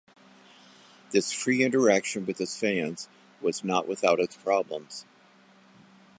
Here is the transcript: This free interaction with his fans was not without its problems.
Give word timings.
This 1.11 1.31
free 1.31 1.63
interaction 1.63 2.25
with 2.25 2.39
his 2.39 2.57
fans 2.57 3.07
was 3.39 3.63
not 3.63 3.87
without 3.87 4.19
its 4.19 4.35
problems. 4.35 5.05